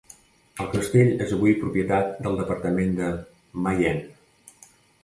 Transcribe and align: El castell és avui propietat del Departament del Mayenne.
El 0.63 0.69
castell 0.71 1.11
és 1.25 1.35
avui 1.37 1.53
propietat 1.65 2.17
del 2.25 2.41
Departament 2.41 2.99
del 3.03 3.21
Mayenne. 3.69 4.73